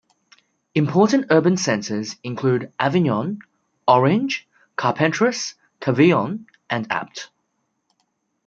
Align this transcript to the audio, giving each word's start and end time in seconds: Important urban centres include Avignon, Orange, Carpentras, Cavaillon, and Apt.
Important 0.73 1.27
urban 1.29 1.57
centres 1.57 2.15
include 2.23 2.73
Avignon, 2.79 3.37
Orange, 3.87 4.47
Carpentras, 4.75 5.53
Cavaillon, 5.79 6.47
and 6.71 6.91
Apt. 6.91 7.29